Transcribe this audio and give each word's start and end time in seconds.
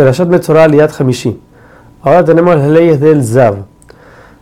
Perashat 0.00 0.28
Metzorah 0.28 0.66
Hamishi. 0.98 1.38
Ahora 2.00 2.24
tenemos 2.24 2.56
las 2.56 2.70
leyes 2.70 3.00
del 3.00 3.22
Zav. 3.22 3.66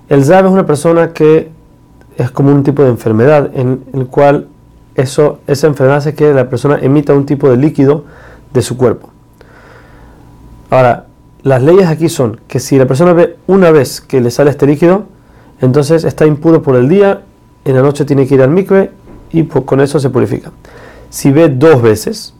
El 0.08 0.24
Zav 0.24 0.46
es 0.46 0.52
una 0.52 0.64
persona 0.64 1.12
que 1.12 1.50
es 2.16 2.30
como 2.30 2.52
un 2.52 2.62
tipo 2.62 2.84
de 2.84 2.90
enfermedad 2.90 3.50
en 3.52 3.82
el 3.92 4.06
cual 4.06 4.46
eso, 4.94 5.40
esa 5.48 5.66
enfermedad 5.66 5.96
hace 5.96 6.14
que 6.14 6.32
la 6.32 6.48
persona 6.48 6.78
emita 6.80 7.12
un 7.12 7.26
tipo 7.26 7.50
de 7.50 7.56
líquido 7.56 8.04
de 8.54 8.62
su 8.62 8.76
cuerpo. 8.76 9.10
Ahora, 10.70 11.06
las 11.42 11.60
leyes 11.60 11.88
aquí 11.88 12.08
son 12.08 12.38
que 12.46 12.60
si 12.60 12.78
la 12.78 12.86
persona 12.86 13.12
ve 13.12 13.36
una 13.48 13.72
vez 13.72 14.00
que 14.00 14.20
le 14.20 14.30
sale 14.30 14.50
este 14.50 14.64
líquido, 14.64 15.06
entonces 15.60 16.04
está 16.04 16.24
impuro 16.24 16.62
por 16.62 16.76
el 16.76 16.88
día, 16.88 17.22
en 17.64 17.74
la 17.74 17.82
noche 17.82 18.04
tiene 18.04 18.28
que 18.28 18.36
ir 18.36 18.42
al 18.42 18.50
mikve 18.50 18.92
y 19.32 19.42
con 19.46 19.80
eso 19.80 19.98
se 19.98 20.08
purifica. 20.08 20.52
Si 21.10 21.32
ve 21.32 21.48
dos 21.48 21.82
veces, 21.82 22.32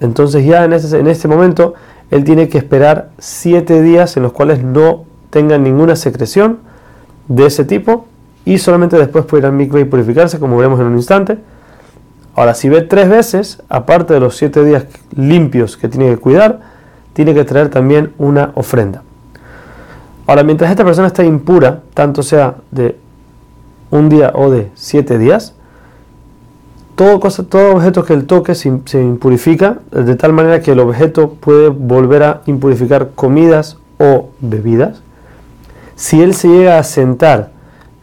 entonces 0.00 0.46
ya 0.46 0.64
en 0.64 0.72
ese, 0.72 0.98
en 0.98 1.06
este 1.06 1.28
momento 1.28 1.74
él 2.10 2.24
tiene 2.24 2.48
que 2.48 2.58
esperar 2.58 3.10
siete 3.18 3.82
días 3.82 4.16
en 4.16 4.22
los 4.22 4.32
cuales 4.32 4.62
no 4.62 5.04
tenga 5.30 5.58
ninguna 5.58 5.96
secreción 5.96 6.58
de 7.28 7.46
ese 7.46 7.64
tipo 7.64 8.06
y 8.44 8.58
solamente 8.58 8.96
después 8.96 9.24
puede 9.24 9.42
ir 9.42 9.46
al 9.46 9.52
mikve 9.52 9.80
y 9.80 9.84
purificarse, 9.84 10.38
como 10.38 10.56
veremos 10.56 10.78
en 10.80 10.86
un 10.86 10.96
instante. 10.96 11.38
Ahora, 12.36 12.54
si 12.54 12.68
ve 12.68 12.82
tres 12.82 13.08
veces, 13.08 13.62
aparte 13.68 14.14
de 14.14 14.20
los 14.20 14.36
siete 14.36 14.64
días 14.64 14.84
limpios 15.16 15.76
que 15.76 15.88
tiene 15.88 16.10
que 16.10 16.18
cuidar, 16.18 16.60
tiene 17.12 17.34
que 17.34 17.44
traer 17.44 17.70
también 17.70 18.12
una 18.18 18.52
ofrenda. 18.54 19.02
Ahora, 20.26 20.42
mientras 20.42 20.70
esta 20.70 20.84
persona 20.84 21.08
está 21.08 21.24
impura, 21.24 21.80
tanto 21.94 22.22
sea 22.22 22.56
de 22.70 22.96
un 23.90 24.08
día 24.08 24.32
o 24.34 24.50
de 24.50 24.70
siete 24.74 25.18
días, 25.18 25.54
todo, 26.96 27.20
cosa, 27.20 27.44
objeto 27.74 28.04
que 28.04 28.14
él 28.14 28.26
toque 28.26 28.54
se, 28.54 28.80
se, 28.86 29.00
impurifica 29.00 29.78
de 29.92 30.16
tal 30.16 30.32
manera 30.32 30.60
que 30.60 30.72
el 30.72 30.80
objeto 30.80 31.34
puede 31.34 31.68
volver 31.68 32.22
a 32.22 32.40
impurificar 32.46 33.10
comidas 33.14 33.76
o 33.98 34.30
bebidas. 34.40 35.02
Si 35.94 36.22
él 36.22 36.34
se 36.34 36.48
llega 36.48 36.78
a 36.78 36.82
sentar 36.82 37.50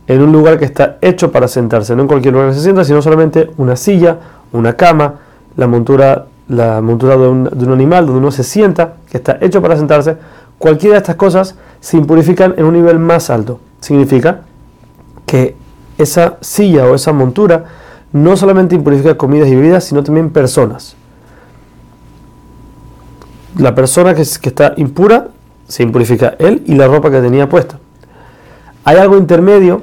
en 0.08 0.22
un 0.22 0.32
lugar 0.32 0.60
que 0.60 0.66
está 0.66 0.98
hecho 1.02 1.32
para 1.32 1.48
sentarse, 1.48 1.96
no 1.96 2.04
en 2.04 2.08
cualquier 2.08 2.34
lugar 2.34 2.50
que 2.50 2.56
se 2.56 2.62
sienta, 2.62 2.84
sino 2.84 3.02
solamente 3.02 3.50
una 3.58 3.76
silla, 3.76 4.20
una 4.52 4.74
cama, 4.74 5.16
la 5.58 5.68
montura, 5.68 6.26
la 6.48 6.80
montura 6.82 7.18
de 7.18 7.28
un, 7.28 7.44
de 7.46 7.66
un 7.66 7.74
animal 7.74 8.06
donde 8.06 8.20
uno 8.20 8.32
se 8.32 8.44
sienta, 8.44 8.96
que 9.10 9.18
está 9.18 9.38
hecho 9.42 9.62
para 9.62 9.76
sentarse, 9.76 10.18
cualquiera 10.60 10.96
de 10.96 11.00
estas 11.00 11.16
cosas 11.16 11.56
se 11.80 11.98
impurifican 11.98 12.54
en 12.58 12.66
un 12.66 12.74
nivel 12.74 13.00
más 13.00 13.32
alto. 13.32 13.60
Significa 13.80 14.42
que 15.26 15.56
esa 15.98 16.38
silla 16.42 16.86
o 16.86 16.96
esa 16.96 17.12
montura 17.12 17.66
no 18.14 18.38
solamente 18.38 18.76
impurifica 18.76 19.18
comidas 19.18 19.50
y 19.50 19.56
bebidas, 19.56 19.84
sino 19.84 20.04
también 20.04 20.30
personas. 20.30 20.96
La 23.58 23.76
persona 23.76 24.14
que, 24.14 24.22
está 24.22 24.74
impura 24.78 25.30
se 25.68 25.84
impurifica 25.84 26.36
él 26.40 26.64
y 26.66 26.76
la 26.76 26.88
ropa 26.88 27.10
que 27.10 27.20
tenía 27.22 27.50
puesta. 27.50 27.80
Hay 28.86 28.98
algo 28.98 29.18
intermedio 29.18 29.82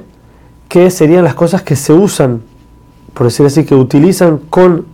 que 0.69 0.89
serían 0.89 1.25
las 1.25 1.35
cosas 1.35 1.61
que 1.61 1.75
se 1.75 1.91
usan, 1.91 2.41
por 3.13 3.25
decir 3.25 3.45
así, 3.45 3.65
que 3.65 3.75
utilizan 3.75 4.37
con 4.37 4.85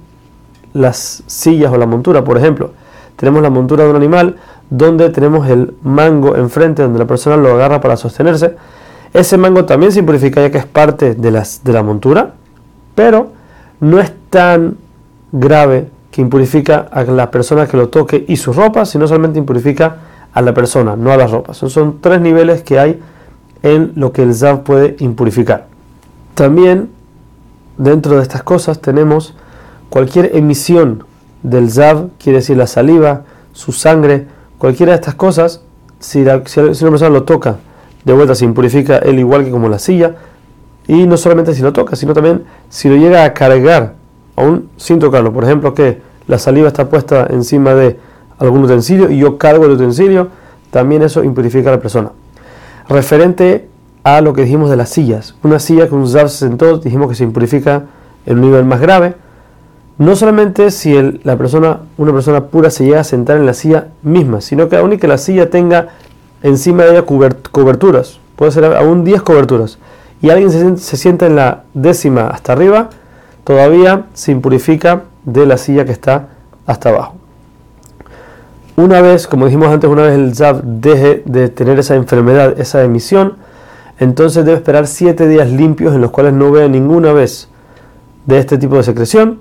las 0.73 1.23
sillas 1.27 1.71
o 1.71 1.77
la 1.77 1.85
montura. 1.85 2.23
Por 2.23 2.37
ejemplo, 2.37 2.71
tenemos 3.15 3.43
la 3.43 3.51
montura 3.51 3.83
de 3.83 3.91
un 3.91 3.95
animal 3.95 4.37
donde 4.69 5.09
tenemos 5.09 5.47
el 5.47 5.75
mango 5.83 6.35
enfrente, 6.35 6.81
donde 6.81 6.99
la 6.99 7.05
persona 7.05 7.37
lo 7.37 7.53
agarra 7.53 7.81
para 7.81 7.97
sostenerse. 7.97 8.55
Ese 9.13 9.37
mango 9.37 9.65
también 9.65 9.91
se 9.91 10.01
purifica 10.01 10.41
ya 10.41 10.51
que 10.51 10.57
es 10.57 10.65
parte 10.65 11.13
de 11.13 11.31
la 11.31 11.83
montura, 11.83 12.33
pero 12.97 13.33
no 13.79 13.99
es 13.99 14.11
tan 14.31 14.75
grave 15.31 15.87
que 16.09 16.19
impurifica 16.19 16.87
a 16.91 17.03
la 17.03 17.29
persona 17.29 17.67
que 17.67 17.77
lo 17.77 17.89
toque 17.89 18.25
y 18.27 18.37
su 18.37 18.53
ropa, 18.53 18.87
sino 18.87 19.07
solamente 19.07 19.37
impurifica 19.37 19.97
a 20.33 20.41
la 20.41 20.55
persona, 20.55 20.95
no 20.95 21.11
a 21.11 21.17
las 21.17 21.29
ropas. 21.29 21.57
Son, 21.57 21.69
son 21.69 21.99
tres 22.01 22.19
niveles 22.21 22.63
que 22.63 22.79
hay 22.79 22.99
en 23.61 23.91
lo 23.95 24.11
que 24.13 24.23
el 24.23 24.33
Zav 24.33 24.63
puede 24.63 24.95
impurificar. 24.97 25.67
También 26.33 26.89
dentro 27.77 28.15
de 28.15 28.23
estas 28.23 28.41
cosas 28.41 28.81
tenemos 28.81 29.35
cualquier 29.89 30.35
emisión 30.35 31.03
del 31.43 31.69
Zav, 31.69 32.07
quiere 32.17 32.39
decir 32.39 32.57
la 32.57 32.65
saliva, 32.65 33.25
su 33.53 33.73
sangre, 33.73 34.25
cualquiera 34.57 34.93
de 34.93 34.95
estas 34.95 35.13
cosas, 35.13 35.61
si, 35.99 36.23
la, 36.23 36.41
si 36.47 36.59
una 36.59 36.73
persona 36.73 37.11
lo 37.11 37.25
toca, 37.25 37.57
de 38.05 38.13
vuelta 38.13 38.33
se 38.33 38.45
impurifica 38.45 38.97
él 38.97 39.19
igual 39.19 39.45
que 39.45 39.51
como 39.51 39.69
la 39.69 39.77
silla, 39.77 40.15
y 40.87 41.05
no 41.05 41.17
solamente 41.17 41.53
si 41.53 41.61
lo 41.61 41.73
toca, 41.73 41.95
sino 41.95 42.13
también 42.13 42.43
si 42.69 42.89
lo 42.89 42.95
llega 42.95 43.23
a 43.23 43.33
cargar, 43.33 43.95
aún 44.35 44.69
sin 44.77 44.99
tocarlo, 44.99 45.33
por 45.33 45.43
ejemplo 45.43 45.73
que 45.73 46.01
la 46.27 46.37
saliva 46.37 46.67
está 46.67 46.89
puesta 46.89 47.27
encima 47.29 47.73
de 47.73 47.99
algún 48.39 48.63
utensilio 48.63 49.09
y 49.09 49.17
yo 49.17 49.37
cargo 49.37 49.65
el 49.65 49.71
utensilio, 49.71 50.29
también 50.71 51.01
eso 51.01 51.23
impurifica 51.23 51.69
a 51.69 51.73
la 51.73 51.79
persona 51.79 52.11
referente 52.89 53.67
a 54.03 54.21
lo 54.21 54.33
que 54.33 54.43
dijimos 54.43 54.69
de 54.69 54.77
las 54.77 54.89
sillas. 54.89 55.35
Una 55.43 55.59
silla 55.59 55.87
que 55.87 55.95
un 55.95 56.07
zav 56.07 56.29
se 56.29 56.47
sentó, 56.47 56.77
dijimos 56.77 57.09
que 57.09 57.15
se 57.15 57.23
impurifica 57.23 57.83
en 58.25 58.37
un 58.37 58.41
nivel 58.41 58.65
más 58.65 58.79
grave. 58.79 59.15
No 59.97 60.15
solamente 60.15 60.71
si 60.71 61.19
la 61.23 61.37
persona, 61.37 61.79
una 61.97 62.13
persona 62.13 62.45
pura 62.45 62.69
se 62.69 62.85
llega 62.85 63.01
a 63.01 63.03
sentar 63.03 63.37
en 63.37 63.45
la 63.45 63.53
silla 63.53 63.87
misma, 64.03 64.41
sino 64.41 64.69
que 64.69 64.77
aún 64.77 64.93
y 64.93 64.97
que 64.97 65.07
la 65.07 65.17
silla 65.17 65.49
tenga 65.49 65.89
encima 66.43 66.83
de 66.83 66.91
ella 66.91 67.05
coberturas, 67.51 68.19
puede 68.35 68.51
ser 68.51 68.65
aún 68.65 69.03
10 69.03 69.23
coberturas, 69.23 69.79
y 70.21 70.29
alguien 70.29 70.77
se, 70.77 70.97
sienta 70.97 71.27
en 71.27 71.35
la 71.35 71.63
décima 71.73 72.27
hasta 72.27 72.53
arriba, 72.53 72.89
todavía 73.43 74.05
se 74.13 74.31
impurifica 74.31 75.03
de 75.23 75.45
la 75.45 75.57
silla 75.57 75.85
que 75.85 75.91
está 75.91 76.29
hasta 76.65 76.89
abajo. 76.89 77.15
Una 78.75 79.01
vez, 79.01 79.27
como 79.27 79.45
dijimos 79.45 79.69
antes, 79.69 79.89
una 79.89 80.03
vez 80.03 80.13
el 80.13 80.35
ZAV 80.35 80.61
deje 80.63 81.23
de 81.25 81.49
tener 81.49 81.79
esa 81.79 81.95
enfermedad, 81.95 82.59
esa 82.59 82.83
emisión, 82.83 83.37
entonces 83.99 84.45
debe 84.45 84.57
esperar 84.57 84.87
siete 84.87 85.27
días 85.27 85.49
limpios 85.49 85.95
en 85.95 86.01
los 86.01 86.11
cuales 86.11 86.33
no 86.33 86.51
vea 86.51 86.67
ninguna 86.67 87.13
vez 87.13 87.49
de 88.25 88.37
este 88.37 88.57
tipo 88.57 88.75
de 88.75 88.83
secreción 88.83 89.39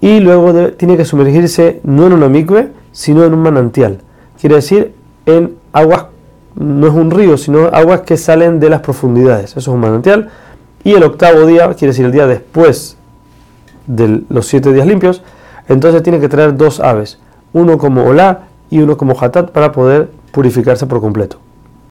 y 0.00 0.20
luego 0.20 0.52
tiene 0.72 0.96
que 0.96 1.04
sumergirse 1.04 1.80
no 1.84 2.06
en 2.06 2.12
una 2.12 2.28
micve, 2.28 2.72
sino 2.92 3.24
en 3.24 3.32
un 3.32 3.40
manantial. 3.40 3.98
Quiere 4.38 4.56
decir 4.56 4.92
en 5.24 5.56
aguas, 5.72 6.06
no 6.56 6.86
es 6.86 6.92
un 6.92 7.10
río, 7.10 7.36
sino 7.36 7.66
aguas 7.66 8.00
que 8.00 8.16
salen 8.16 8.60
de 8.60 8.70
las 8.70 8.80
profundidades. 8.80 9.50
Eso 9.50 9.60
es 9.60 9.68
un 9.68 9.80
manantial. 9.80 10.30
Y 10.84 10.92
el 10.94 11.02
octavo 11.02 11.46
día, 11.46 11.68
quiere 11.74 11.88
decir 11.88 12.04
el 12.04 12.12
día 12.12 12.26
después 12.26 12.96
de 13.86 14.22
los 14.28 14.46
siete 14.46 14.72
días 14.72 14.86
limpios, 14.86 15.22
entonces 15.68 16.02
tiene 16.02 16.20
que 16.20 16.28
traer 16.28 16.56
dos 16.56 16.80
aves 16.80 17.18
uno 17.56 17.78
como 17.78 18.04
Olá 18.04 18.48
y 18.68 18.80
uno 18.80 18.98
como 18.98 19.18
Hatat 19.18 19.50
para 19.50 19.72
poder 19.72 20.10
purificarse 20.30 20.86
por 20.86 21.00
completo. 21.00 21.38